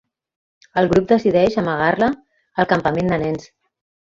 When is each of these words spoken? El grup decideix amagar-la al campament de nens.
El 0.81 0.87
grup 0.93 1.11
decideix 1.11 1.59
amagar-la 1.63 2.09
al 2.65 2.71
campament 2.73 3.15
de 3.15 3.21
nens. 3.27 3.47